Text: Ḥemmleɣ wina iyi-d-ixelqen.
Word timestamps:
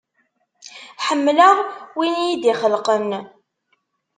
Ḥemmleɣ 1.05 1.57
wina 1.97 2.19
iyi-d-ixelqen. 2.21 3.09